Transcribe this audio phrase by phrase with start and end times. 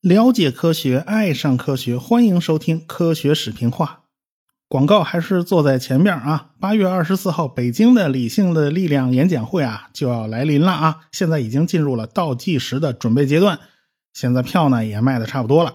[0.00, 3.86] 了解科学，爱上科学，欢迎收听《科学史评话》。
[4.68, 6.50] 广告还是坐在前面啊！
[6.58, 11.00] 八月二十四号，北京的理性的力量演讲会啊就要来临了啊！
[11.12, 13.60] 现在已经进入了倒计时的准备阶段，
[14.12, 15.74] 现在票呢也卖的差不多了。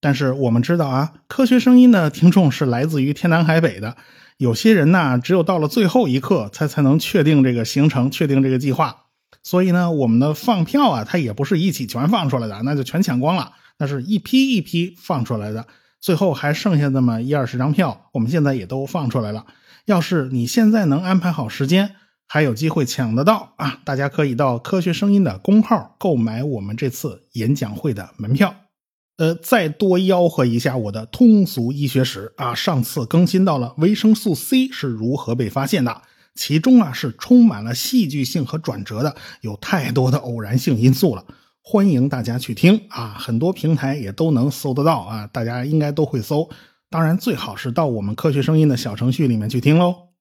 [0.00, 3.96] 但是我们知道啊，科学声音的听众是来自于天南海北的，
[4.42, 9.04] 有些人呢只有到了最后一刻才才能确定这个行程，确定这个计划。
[9.44, 13.52] 所以呢，我们的放票啊，它也不是一起全放出来的，那就全抢光了。
[13.78, 15.68] 那是一批一批放出来的，
[16.00, 19.46] 最后还剩下那么一二十张票，我们现在也都放出来了。
[19.84, 21.94] 要是你现在能安排好时间，
[22.26, 23.78] 还有机会抢得到啊！
[23.84, 28.56] 大家可以到科学声音的公号购买我们这次演讲会的门票。
[29.22, 36.02] 呃，再多吆喝一下我的通俗医学史啊，上次更新到了维生素 C 是如何被发现的，
[36.34, 41.24] 其中啊是充满了戏剧性和转折的，有太多的偶然性因素了。
[41.62, 46.50] 欢迎大家去听啊，很多平台也都能搜得到啊，大家应该都会搜。
[46.90, 50.11] 当然，最好是到我们科学声音的小程序里面去听喽。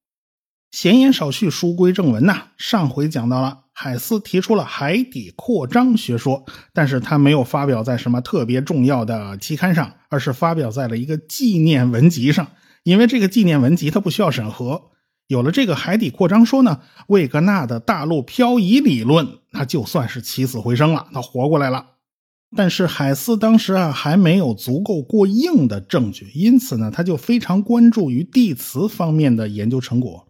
[0.72, 2.44] 闲言少叙，书归正文呐。
[2.58, 12.48] 上回讲到了，海斯提出了海底扩张学说，但是他没有发表在什么特别重要的期刊上，而是发表在了一个纪念文集上，
[12.84, 14.82] 因为这个纪念文集它不需要审核。
[15.28, 21.86] 有了这个海底扩张说呢，魏格纳的大陆漂移理论，那就算是起死回生了，他活过来了。
[22.56, 30.28] 但是海斯当时啊还没有足够过硬的证据，因此呢，他就非常关注于地磁方面的研究成果。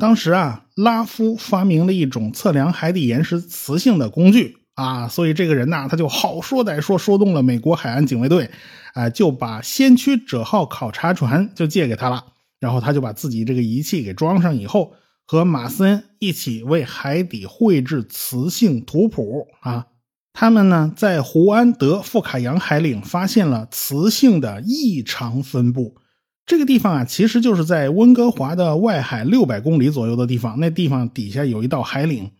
[0.00, 8.50] 当时啊，拉夫发明了一种测量海底岩石磁性的工具啊，所以这个人呐，他就好说歹说，说动了美国海岸警卫队，
[8.94, 12.24] 啊，就把先驱者号考察船就借给他了。
[12.58, 14.94] 然后他就把自己这个仪器给装上以后，
[15.26, 19.86] 和马斯恩一起为海底绘制磁性图谱啊。
[20.32, 25.96] 他们呢在胡安德富卡扬海岭发现了磁性的异常分布。
[26.50, 30.58] 这个地方啊，其实就是在温哥华的外海六百公里左右的地方。
[30.58, 32.32] 那地方底下有一道海岭，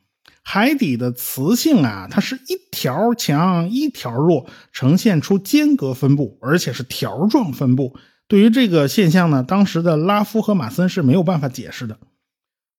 [0.42, 7.94] 海底的磁性啊，它是一条强一条弱，呈现出间隔分布，而且是条状分布。
[8.26, 11.96] 对于这个现象呢，当时的拉夫和马森是没有办法解释的。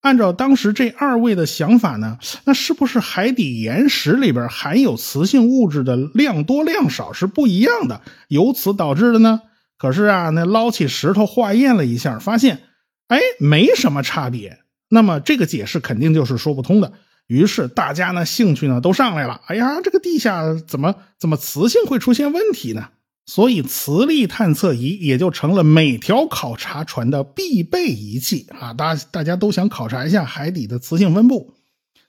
[0.01, 9.39] 按照当时这二位的想法呢，那是不是海底岩石里边含有磁性物质的量多量少是不一样的，由此导致的呢？
[9.81, 12.61] 可是啊，那捞起石头化验了一下，发现，
[13.07, 14.59] 哎，没什么差别。
[14.89, 16.93] 那么这个解释肯定就是说不通的。
[17.25, 19.41] 于是大家呢兴趣呢都上来了。
[19.47, 22.89] 哎呀，这个地下怎么怎么磁性会出现问题呢？
[23.25, 28.75] 所以，磁力探测仪也就成了每条考察船的必备仪器啊！
[28.75, 31.55] 大大家都想考察一下海底的磁性分布。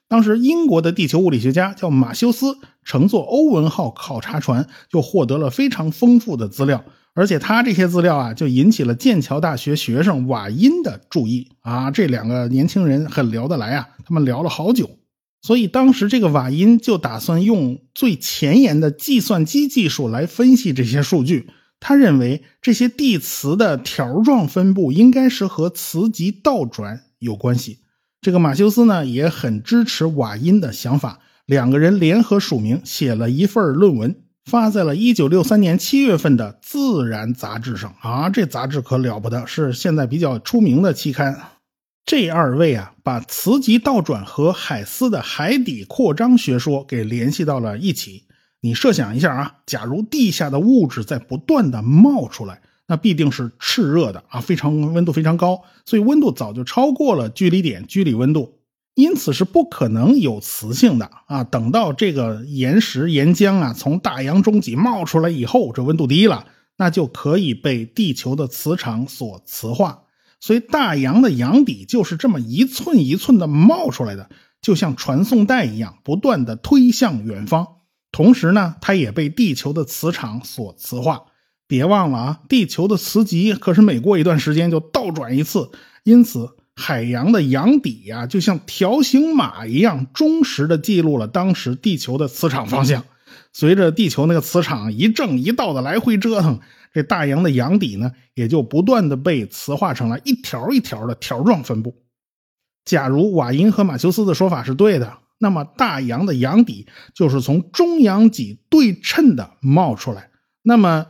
[0.07, 6.83] 当时，英国的地球物理学家叫马修斯，乘坐欧文号考察船，就获得了非常丰富的资料。
[7.15, 11.91] 而且，他这些资料啊，就引起了剑桥大学学生瓦因的注意啊！
[11.91, 14.89] 这两个年轻人很聊得来啊，他们聊了好久。
[15.43, 21.49] 所以当时这个瓦因就打算用最前沿的计算机技术来分析这些数据。
[21.79, 27.79] 他认为这些地磁的条状分布应该是和磁极倒转有关系。
[28.21, 37.95] 这个马修斯呢也很支持瓦因的想法，两个人联合署名写了一份论文，发在了1963年7月份的《自然》杂志上。
[38.01, 41.39] 啊，这杂志可了不得，是现在比较出名的期刊。
[42.05, 48.23] 这二位啊，把磁极倒转和海斯的海底扩张学说给联系到了一起。
[48.59, 58.59] 你设想一下啊，假如地下的物质在不断的冒出来，那必定是炽热的啊，非常温度非常高，所以温度早就超过了居里点居里温度，
[58.95, 61.43] 因此是不可能有磁性的啊。
[61.43, 66.45] 等到这个岩石岩浆啊从大洋中脊冒出来以后，这温度低了，
[66.77, 70.03] 那就可以被地球的磁场所磁化。
[70.39, 74.29] 所以大洋的洋底就是这么一寸一寸的冒出来的，
[74.61, 77.67] 就像传送带一样，不断的推向远方。
[78.11, 81.23] 同时呢，它也被地球的磁场所磁化。
[81.65, 85.71] 别忘了啊，地球的磁极可是每过一段时间就倒转一次，
[86.03, 93.05] 因此海洋的洋底呀，就像条形码一样，忠实的记录了当时地球的磁场方向。
[93.51, 96.59] 随着地球那个磁场一正一倒的来回折腾。
[96.91, 101.95] 这大洋的洋底呢，也就不断的被磁化成了一条一条的条状分布。
[102.85, 106.85] 假如瓦因和马修斯的说法是对的，那么大洋的洋底
[107.15, 110.29] 就是从中央脊对称的冒出来，
[110.61, 111.07] 那么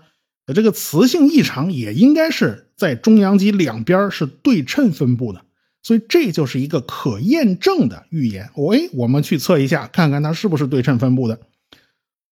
[0.53, 5.43] 这个磁性异常也应该是在中央脊两边是对称分布的。
[5.83, 8.49] 所以这就是一个可验证的预言。
[8.55, 11.37] 喂，我们去测一下，看看它是不是对称分布的。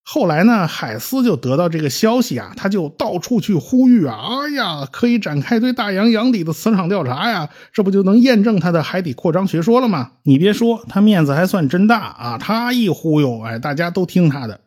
[0.09, 10.11] 后来呢，海斯就得到这个消息啊，他就到处去呼吁啊，哎呀，可以展开对大洋洋底的磁场调查呀，这不就能验证他的海底扩张学说了吗？
[10.23, 14.61] 你别说，他面子还算真大啊，他一忽悠，哎，大家都听他的。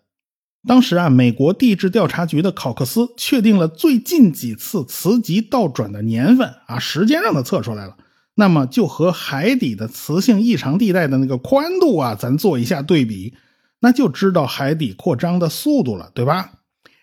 [0.69, 7.97] 当时啊，美国地质调查局的考克斯确定了最近几次磁极倒转的年份啊，时间让他测出来了。
[8.41, 13.35] 那么就和海底的磁性异常地带的那个宽度啊，咱做一下对比。
[13.81, 16.53] 那就知道海底扩张的速度了，对吧？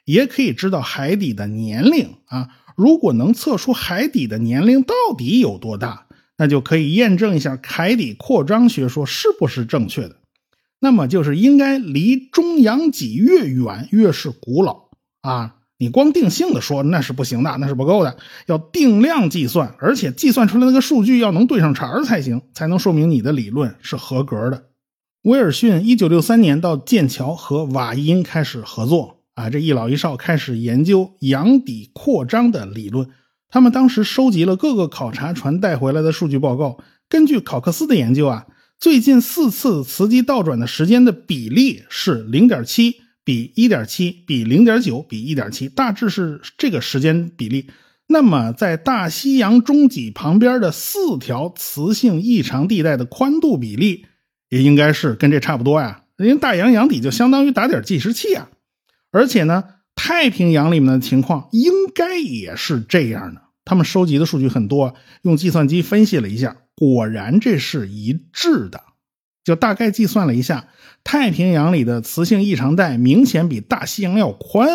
[0.06, 2.50] 也可以知道海底的年龄啊。
[2.75, 6.07] 如果能测出海底的年龄到底有多大，
[6.38, 10.16] 那就可以验证一下海底扩张学说是不是正确的。
[10.80, 14.90] 那么就是应该离中洋脊越远越是古老
[15.22, 15.56] 啊。
[15.79, 24.63] 你光定性的说那是不行的，那是不够的，要定量计算，而且计算出来那个数据要能对上茬儿才行，才能说明你的理论是合格的。
[25.24, 33.09] 威尔逊一九六三年到剑桥和瓦因开始合作啊，这一老一少开始研究洋底扩张的理论。
[33.50, 38.47] 他们当时收集了各个考察船带回来的数据报告，根据考克斯的研究啊，
[38.80, 42.95] 最近四次磁极倒转的时间的比例是零点七
[43.27, 47.69] 比一点七比零点九比一点七，大致是这个时间比例。
[48.07, 54.06] 那么在大西洋中脊旁边的四条磁性异常地带的宽度比例。
[54.50, 58.47] 也应该是跟这差不多呀，因为大洋洋底就相当于打点计时器啊，
[59.12, 63.41] 而且呢，太平洋里面的情况应该也是这样的。
[63.65, 68.81] 他们收集的数据很多，用计算机分析了一下，果然这是一致的。
[69.47, 70.67] 就大概计算了一下，
[71.05, 74.67] 太平洋里的磁性异常带明显比大西洋要宽。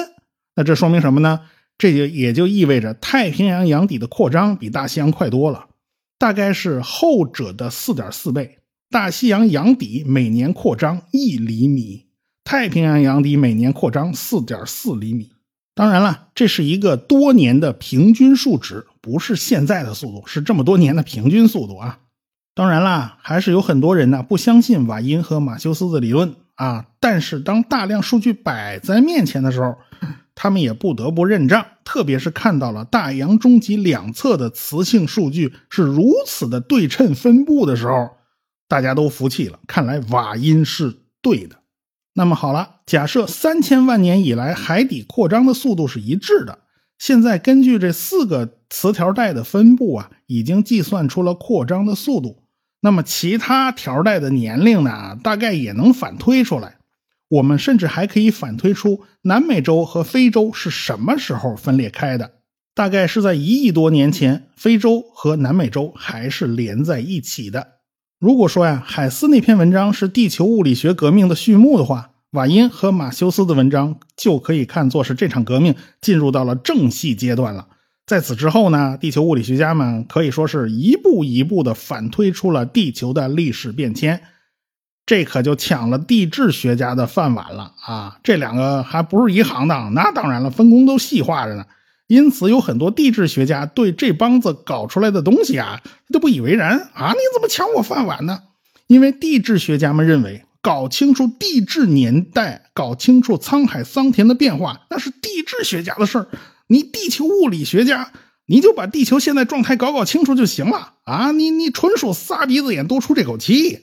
[0.56, 1.40] 那这说明什么呢？
[1.76, 5.66] 这就也就意味着太平洋洋底的扩张比大西洋快多了，
[6.18, 8.60] 大概是后者的四点四倍。
[8.88, 12.06] 大西洋洋底每年扩张一厘米，
[12.42, 15.32] 太平洋洋底每年扩张四点四厘米。
[15.74, 21.98] 当然了，这是一个多年的平均数值，不是现在的速度，是这么多年的平均速度啊。
[22.54, 26.86] 当然啦，还是有很多人呢不相信瓦因和马修斯的理论啊。
[27.00, 29.76] 但是当大量数据摆在面前的时候，
[30.34, 31.64] 他们也不得不认账。
[31.84, 38.10] 特别是看到了大洋中脊两侧的磁性数据是如此的对称分布的时候。
[38.68, 41.56] 大家都服气了，看来瓦因是对的。
[42.14, 46.60] 那么好了，假设三千万年以来海底扩张的速度是一致的，
[46.98, 52.41] 现在根据这四个磁条带的分布啊，已经计算出了扩张的速度。
[52.82, 56.76] 那么其他条带的年龄呢，大概也能反推出来。
[57.28, 62.32] 我们甚至还可以反推出南美洲和非洲是什么时候分裂开的，
[62.74, 67.68] 大概是在一亿多年前，非洲和南美洲还是连在一起的。
[68.18, 77.68] 如果说呀，海斯那篇文章是地球物理学革命的序幕的话，瓦因和马修斯的文章就可以看作是这场革命进入到了正戏阶段了。
[78.04, 84.22] 在此之后呢，地球物理学家们可以说是一步一步的反推出了地球的历史变迁，
[85.06, 88.18] 这可就抢了地质学家的饭碗了啊！
[88.22, 91.64] 这两个还不是一行的，那当然了，分工都细化着呢。
[92.08, 95.80] 因此，有很多地质学家对这帮子搞出来的东西啊，
[96.12, 97.12] 都不以为然啊！
[97.12, 98.40] 你怎么抢我饭碗呢？
[98.88, 106.26] 因为地质学家们认为，搞清楚地质年代，搞清楚沧海桑田的变化，那是地质学家的事儿。
[106.68, 108.12] 你地球物理学家，
[108.46, 111.32] 你就把地球现在状态搞搞清楚就行了啊！
[111.32, 113.80] 你你纯属撒鼻子眼，多出这口气。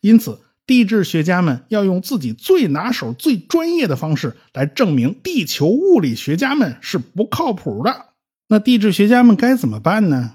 [0.00, 0.40] 因此。
[0.66, 8.10] 地质学家们要用自己最拿手、最专业的方式来证明地球物理学家们是不靠谱的。
[8.46, 10.34] 那地质学家们该怎么办呢？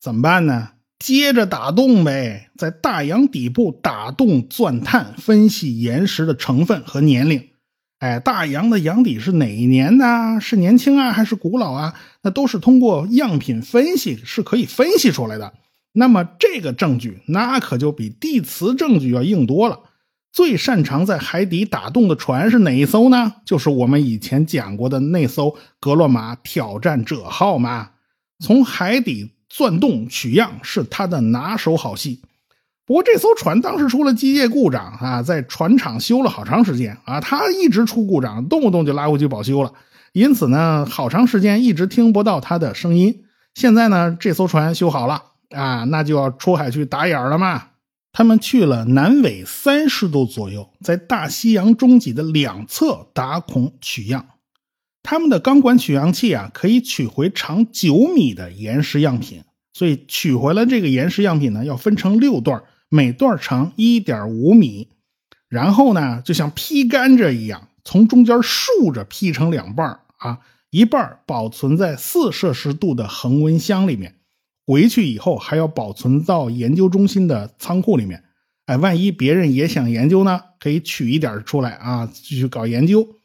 [0.00, 0.70] 怎么办呢？
[0.98, 7.50] 接着打洞呗，在大洋底部打洞钻探，分析岩石的成分和年龄。
[8.04, 10.38] 哎，大洋的洋底是哪一年的？
[10.38, 11.94] 是年轻啊，还是古老啊？
[12.20, 15.54] 那都是通过样品分析是可以分析出来的。
[15.92, 19.80] 那么这个证据，那可就比地磁证据要硬多了。
[20.30, 23.36] 最擅长在海底打洞的船是哪一艘呢？
[23.46, 27.92] 就是我们以前讲过的那艘格洛玛挑战者号嘛。
[28.38, 32.20] 从海底钻洞取样是他的拿手好戏。
[32.86, 39.72] 不过这艘船当时出了机械故障啊，在船厂修了好长时间啊，它一直出故障，动不动就拉回去保修了。
[40.12, 43.24] 因此呢，好长时间一直听不到它的声音。
[43.54, 45.22] 现在呢，这艘船修好了。
[45.50, 47.62] 啊，那就要出海去打眼了嘛。
[48.12, 54.26] 他们去了南纬三十度左右，在大西洋中脊的两侧打孔取样。
[55.02, 59.42] 他们的钢管取样器啊，可以取回长九米的岩石样品。
[59.72, 62.62] 所以取回来这个岩石样品呢，要分成六段，
[62.94, 64.86] 每段长一点五米，
[65.48, 70.38] 然后呢，就像劈甘蔗一样，从中间竖着劈成两半啊，
[70.70, 74.14] 一半保存在四摄氏度的恒温箱里面，
[74.64, 78.22] 回去以后还要保存到研究中心的仓库里面。
[78.66, 83.16] 哎，万一别人也想研究呢，可以取一点出来啊，继续搞研究。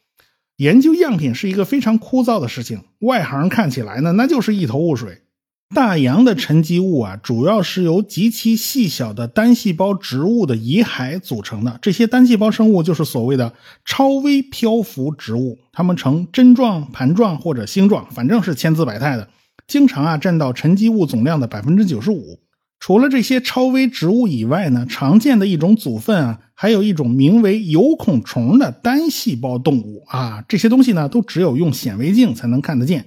[0.55, 5.21] 研究样品是一个非常枯燥的事情，外行看起来呢，那就是一头雾水。
[5.75, 11.77] 大洋的沉积物啊，主要是由极其细小的单细胞植物的遗骸组成的。
[11.79, 13.53] 这些单细胞生物就是所谓的
[13.85, 19.29] 超微漂浮植物，它们呈针状、盘状或者星状，反正是千姿百态的，
[19.67, 22.39] 经常啊占到沉积物总量的百分之九十五。
[22.79, 33.05] 除了这些超微植物以外呢，常见的一种组分啊，还有一种名为有孔虫的单细胞动物啊，这些东西呢，都只有用显微镜才能看得见。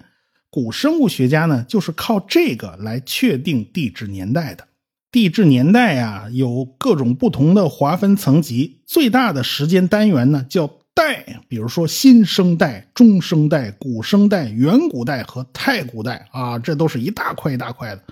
[0.52, 4.68] 古生物学家呢，就是靠这个来确定地质年代的。
[5.11, 18.02] 地质年代呀，有各种不同的划分层级，最大的时间单元呢叫代，比如说新生代、中生代、古生代、远古代和太古代啊，这都是一大块一大块的。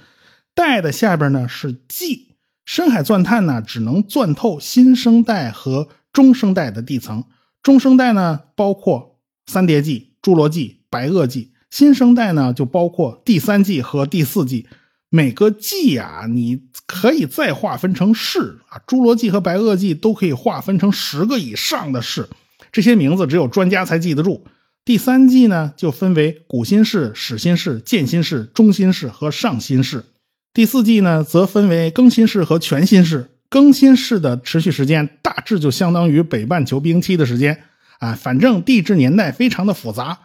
[0.54, 7.22] 代的下边呢是纪，深海钻探呢只能钻透新生代和中生代的地层，
[7.62, 11.52] 中生代呢包括三叠纪、侏罗纪、白垩纪。
[11.70, 14.66] 新生代呢，就包括第三纪和第四纪，
[15.08, 22.28] 每个纪啊，你可以再划分成世啊，侏罗纪和白垩纪都可以划分成十个以上的世，
[22.72, 24.44] 这些名字只有专家才记得住。
[24.84, 30.04] 第三纪呢，就分为古新世、始新世、渐新世、中新世和上新世。
[30.52, 33.30] 第四纪呢，则分为更新世和全新世。
[33.48, 37.64] 更新世的持续时间大致就相当于北半球冰期的时间
[37.98, 40.18] 啊，反正地质年代非常的复杂。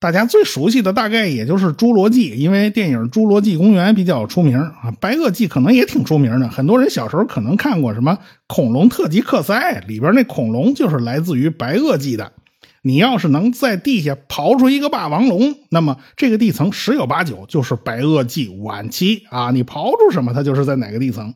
[0.00, 4.92] 大家最熟悉的大概也就是侏罗纪，因为电影《侏罗纪公园》比较出名啊。
[5.00, 8.12] 白垩纪可能也挺出名的，很多人小时候可能看过什么
[8.46, 12.32] 《恐龙特级克塞》，里边那恐龙就是来自于白垩纪的。
[12.82, 19.50] 你要是能在地下刨出一个霸王龙，那么这个地层十有八九就是白垩纪晚期啊。
[19.50, 21.34] 你刨出什么，它就是在哪个地层。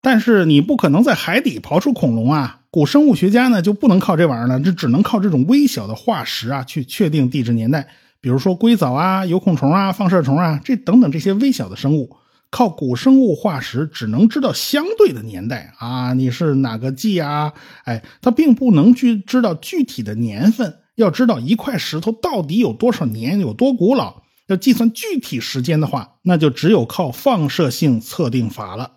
[0.00, 2.60] 但是你不可能在海底刨出恐龙啊。
[2.70, 7.88] 古生物学家呢就不能靠这玩意儿了，这只能靠这种微小的化石啊去确定地质年代。
[8.24, 12.16] 比如说硅藻啊、有孔虫啊、放射虫啊，这等等这些微小的生物，
[12.48, 17.52] 靠古生物化石只能知道相对的年代啊，你是哪个纪啊？
[17.84, 20.78] 哎，它并不能去知道具体的年份。
[20.94, 28.92] 要知道一块石头到底有多少年、有多古老，要计算具体时间的话，那就只有靠放射性测定法了。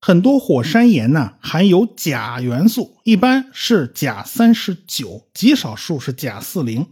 [0.00, 6.86] 很多火山岩呢含有钾元素，一般是钾三十九，极少数是钾四零。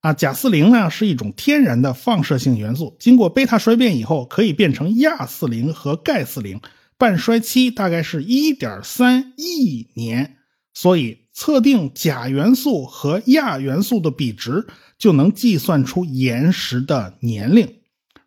[0.00, 6.60] 啊，钾四零呢是一种天然的放射性元素，经过贝塔衰变以后可以变成亚四零和钙四零，
[6.96, 10.36] 半衰期大概是一点三亿年，
[10.72, 17.74] 所以测定钾元素和亚元素的比值，就能计算出岩石的年龄。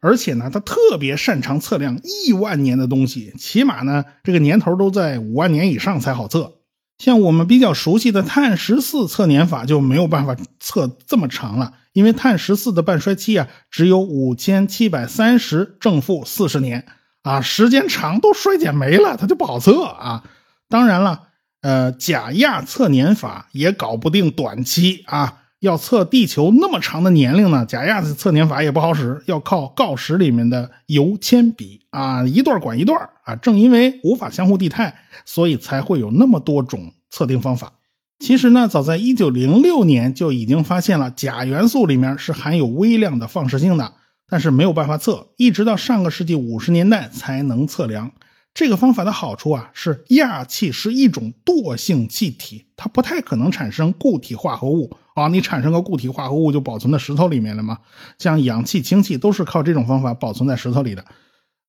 [0.01, 6.56] 而且呢，它特别擅长测量亿万年的东西，起码呢这个年头都在五万年以上才好测。
[7.01, 16.86] 像我们比较熟悉的碳十四测年法就没有办法测这么长了，因为碳十四的半衰期啊只有五千七百三十正负四十年
[17.24, 20.24] 啊，时间长都衰减没了，它就不好测啊。
[20.70, 21.24] 当然了，
[21.62, 25.41] 呃，假亚测年法也搞不定短期啊。
[25.62, 33.36] 要测地球那么长的年龄呢，钾亚测年法也不好使，要靠锆石里面的铀铅笔啊，一段管一段啊。
[33.36, 37.74] 正因为无法相互递态，所以才会有那么多种测定方法。
[38.18, 43.94] 其实呢，早在一九零六年就已经发现了钾元素里面是含有微量的放射性的，
[44.27, 48.12] 但是没有办法测，一直到上个世纪五十年代才能测量。
[48.53, 55.29] 这个方法的好处啊，是氩气是一种惰性气体，它不太可能产生固体化合物啊。
[55.29, 57.77] 你产生个固体化合物就保存在石头里面了吗？
[58.20, 61.05] 像氧气、氢气都是靠这种方法保存在石头里的。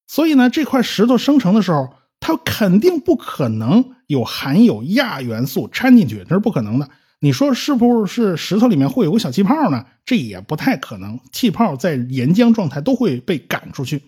[0.09, 6.89] 所以呢，这块石头生成的时候，它肯定不可能有含有氩元素掺进去，这是不可能的。
[7.21, 9.87] 你说是不是石头里面会有个小气泡呢？
[10.05, 14.03] 这也不太可能，气泡在岩浆状态都会被赶出去。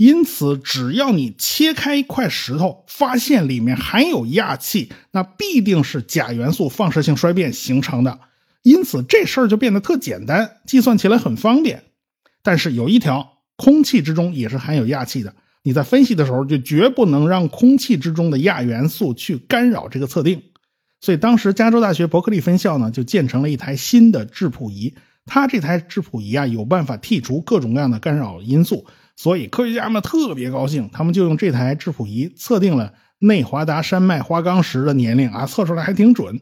[0.00, 8.18] 因此，只要你切开一块石头，发现里面含有氩气，那必定是钾元素放射性衰变形成的。
[8.62, 11.82] 因此，这事儿就变得特简单，计算起来很方便。
[12.42, 15.34] 但是有一条，空气之中也是含有氩气的。
[15.64, 20.40] 你在分析的时候，就绝不能让空气之中的氩元素去干扰这个测定。
[21.02, 24.94] 所以，当时加州大学伯克利分校呢，就建成了一台新的质谱仪。
[25.26, 28.86] 它这台质谱仪啊，有办法剔除各种各样的干扰因素。
[29.22, 36.40] 所以科学家们特别高兴，他们就用这台质谱仪测定了内华达山脉花岗石的年龄啊，测出来还挺准。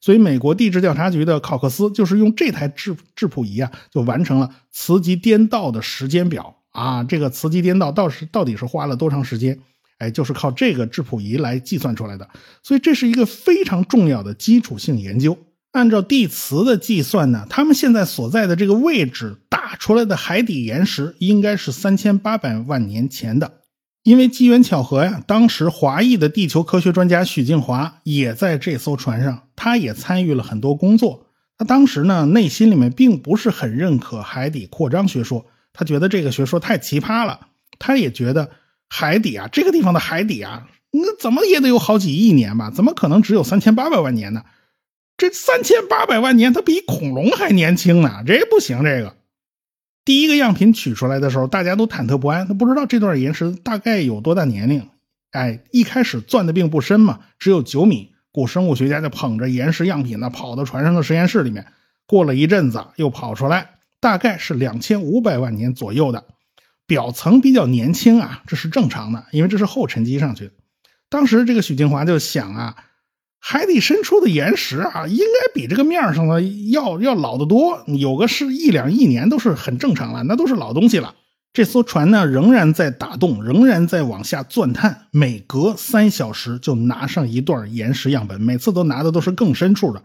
[0.00, 7.02] 所以美国地质调查局的考克斯就是用这台质质谱仪啊，就完成了磁极颠倒的时间表啊。
[7.02, 9.58] 这个磁极颠倒到是到底是花了多长时间？
[9.98, 12.30] 哎，就是靠这个质谱仪来计算出来的。
[12.62, 15.36] 所以这是一个非常重要的基础性研究。
[15.72, 23.52] 按照地磁的计算呢，他们现在所在的这个位置打出来的海底岩石应该是三千八百万年前的。
[24.02, 31.26] 因为机缘巧合呀，当时华裔的地球科学专家许静华也在这艘船上，他也参与了很多工作。
[31.58, 37.40] 他当时呢，内心里面并不是很认可海底扩张学说，他觉得这个学说太奇葩了。
[37.78, 38.50] 他也觉得
[38.88, 42.70] 海底啊，这个地方的海底啊，那怎么也得有好几亿年吧？
[42.70, 44.42] 怎么可能只有三千八百万年呢？
[45.20, 48.82] 这三千八百万年，它比恐龙还年轻呢，这不行。
[48.82, 49.16] 这个
[50.02, 54.88] 第一个样品取出来的时候，大家都忐忑不安，他不知道这段岩石大概有多大年龄。
[55.32, 58.14] 哎，一开始钻的并不深嘛，只有九米。
[58.32, 61.66] 古生物学家就捧着岩石样品呢，跑到船上的实验室里面。
[62.06, 66.24] 过了一阵子，又跑出来，大概是两千五百万年左右的
[66.86, 70.52] 表层比较年轻啊，这是正常的，因为这是后沉积上去的。
[71.10, 72.76] 当时这个许金华就想啊。
[73.42, 81.14] 海底深处的岩石啊，应该比这个面上的要要老得多，有个是一两亿年都是很正常了，那都是老东西了。
[81.52, 90.02] 这艘船呢，仍然在打洞，仍然在往下钻探，每隔三小时就拿上一段岩石样本，每次都拿的都是更深处的，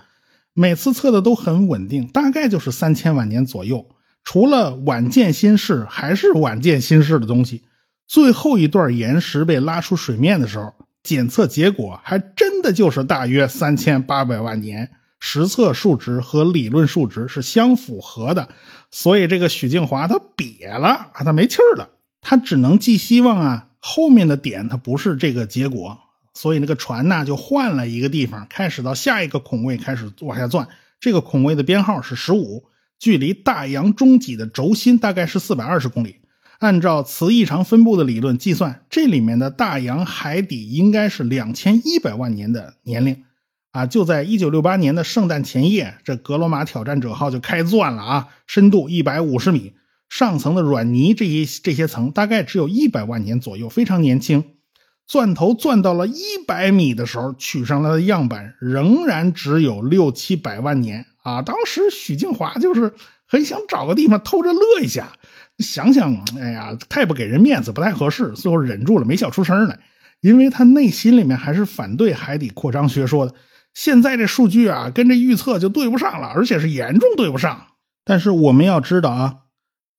[0.54, 3.86] 每次测的都很稳定，大概就是三千万年左右。
[4.24, 7.62] 除了晚见新世，还是晚见新世的东西。
[8.08, 10.74] 最后一段岩石被拉出水面的时候。
[11.05, 18.50] 检测结果还真的就是大约三千八百万年，实测数值和理论数值是相符合的，
[18.89, 21.89] 所以这个许静华他瘪了，他没气儿了，
[22.21, 25.95] 他只能寄希望啊，后面的点它不是这个结果，
[26.33, 30.67] 所以那个船呢就换了一个地方，开始到下一个孔位开始往下钻，
[31.00, 32.63] 这个孔位的编号是十五，
[32.98, 36.18] 距离大洋中脊的轴心大概是四百二十公里。
[36.66, 43.24] 按照磁异常分布的理论计算，这里面的大洋海底应该是两千一百万年的年龄
[43.72, 43.86] 啊！
[43.86, 48.28] 就在一九六八年的圣诞前夜，这格罗玛挑战者号就开钻了啊！
[48.48, 49.74] 深度一百五十米，
[50.10, 54.44] 上层的软泥这一这些层大概只有一百万年左右，非常年轻。
[55.06, 61.44] 钻头钻到了一百米的时候，取上来的样板仍然只有六七百万年啊！
[61.44, 62.96] 当时许静华就是
[63.28, 65.14] 很想找个地方偷着乐一下。
[65.59, 69.79] 想想，哎呀，太不给人面子，不太合适，最后忍住了，没笑出声来，
[70.22, 73.33] 因为他内心里面还是反对海底扩张学说的。
[73.74, 77.68] 现在这数据啊，跟这预测就对不上了，而且是严重对不上。
[78.03, 79.35] 但是我们要知道啊，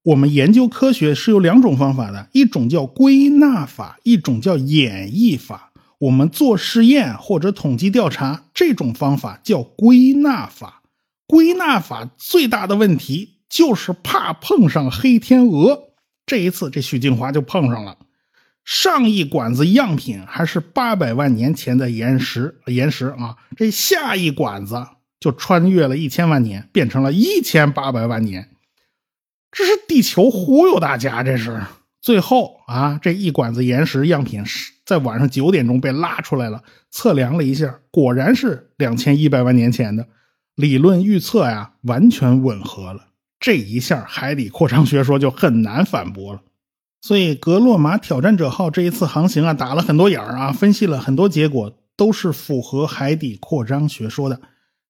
[0.04, 5.72] 我们研究科学是有两种方法的，一种叫归纳法，一种叫演绎法。
[5.98, 10.82] 我们做试验或者统计调查，这种方法叫归纳法。
[11.26, 13.35] 归纳法最大的问题。
[13.48, 15.90] 就是怕碰上黑天鹅，
[16.26, 17.98] 这一次这许静华就碰上了。
[18.64, 24.84] 上一管子样品还是八百万年前的岩石，岩石啊，这下一管子
[25.20, 28.50] 就穿越了一千万年，变成了一千八百万年。
[29.52, 31.62] 这是地球忽悠大家，这是。
[32.02, 40.06] 最后啊，这一管子岩石样品是在晚上九点钟被拉出来了，测量了一下，果然是两千一百万年前的，
[40.54, 43.08] 理论预测呀，完全吻合了。
[43.38, 46.40] 这一下，海底扩张学说就很难反驳了。
[47.02, 54.40] 所以，格洛玛挑战者号这一次航行啊，打了很多眼儿啊，分析了很多结果，都是符合海底扩张学说的。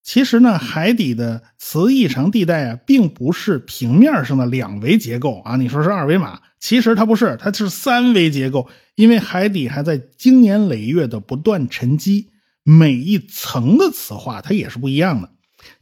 [0.03, 5.57] 其实呢，海底的磁异常地带啊，并不是平面上的两维结构啊。
[5.57, 8.69] 你说是二维码，其实它不是，它是三维结构。
[8.95, 12.31] 因为海底还在经年累月的不断沉积，
[12.63, 15.31] 每一层的磁化它也是不一样的。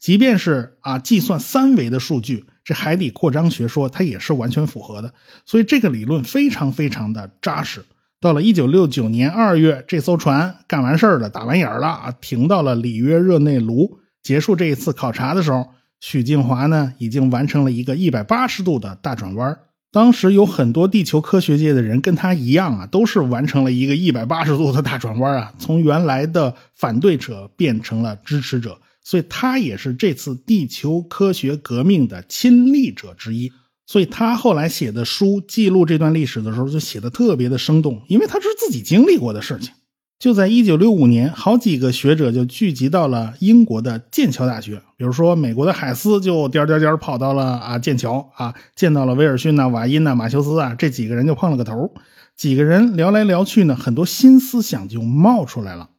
[0.00, 2.46] 即便是啊，计算三维的数据。
[2.64, 5.12] 这海底扩张学说，它也是完全符合的，
[5.44, 7.84] 所以这个理论非常非常的扎实。
[8.20, 15.68] 到了一九六九年二月，这艘船干完事儿了，打完眼儿了啊，停到了里约热内卢，结束这一次考察的时候，
[16.00, 19.58] 许静华呢已经完成了一个一百八十度的大转弯。
[19.92, 28.78] 当时有很多地球科学界的人跟他一样啊，都是完成了一个一百八十度的大转弯啊，从原来的反对者变成了支持者。
[29.04, 33.52] 所以他也是这次地球科学革命的亲历者之一。
[33.86, 39.74] 所以他后来写的书记录这段历史的时候，就写的特别的生动，因为他是自己经历过的事情。
[40.18, 44.80] 就在一九六五年，好几个学者就聚集到了英国的剑桥大学。
[44.96, 51.92] 比如说，美国的海斯就颠颠颠跑到了啊剑桥啊，见到了威尔逊呐、瓦因呐、马修斯啊这几个人就碰了个头。
[52.34, 55.90] 几个人聊来聊去呢，很多新思想就冒出来了。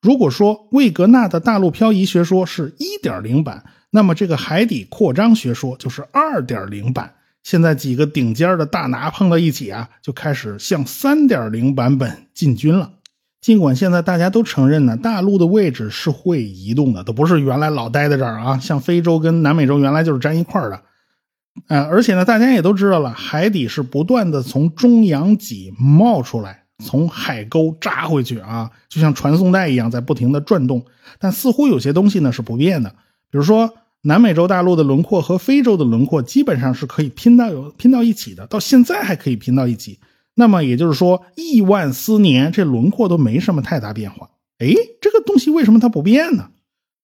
[0.00, 7.14] 如果说魏格纳的大陆漂移学说是一点零版，那么这个海底扩张学说就是二点零版。
[7.42, 12.92] 现在几个顶尖的大拿碰到一起啊，就开始向三点零版本进军了。
[13.40, 18.58] 尽管现在大家都承认呢，大陆的位置是会移动的，都不是原来老待在这儿啊。
[18.58, 20.82] 像非洲跟南美洲原来就是粘一块的，
[21.68, 30.84] 呃，而且呢，大家也都知道了，海底是不断的从中央脊冒出来，从海沟扎回去啊，就像传送带一样在不停的转动。
[31.18, 32.90] 但似乎有些东西呢是不变的，
[33.30, 39.98] 比如说南美洲大陆的轮廓和非洲的轮廓基本上是可以拼到有拼到一起的，到现在还可以拼到一起。
[40.34, 44.30] 那么也就是说，亿万斯年这轮廓都没什么太大变化。
[44.58, 46.50] 哎，这个东西为什么它不变呢？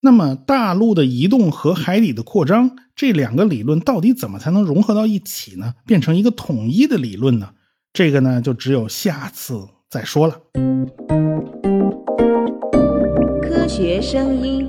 [0.01, 5.75] 那么大陆的移动和海底的扩张这两个理论到底怎么才能融合到一起呢？
[5.85, 7.51] 变成一个统一的理论呢？
[7.97, 10.37] 这个呢，就只有下次再说了。
[13.41, 14.69] 科学声音。